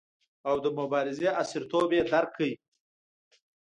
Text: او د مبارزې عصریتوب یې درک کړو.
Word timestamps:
او 0.49 0.55
د 0.63 0.67
مبارزې 0.79 1.27
عصریتوب 1.41 1.89
یې 1.97 2.01
درک 2.11 2.29
کړو. 2.35 2.51